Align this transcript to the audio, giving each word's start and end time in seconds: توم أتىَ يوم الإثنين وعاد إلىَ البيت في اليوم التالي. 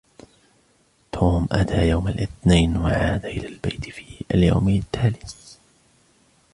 توم 1.11 1.47
أتىَ 1.51 1.87
يوم 1.89 2.07
الإثنين 2.07 2.77
وعاد 2.77 3.25
إلىَ 3.25 3.47
البيت 3.47 3.89
في 3.89 4.25
اليوم 4.33 4.69
التالي. 4.69 5.17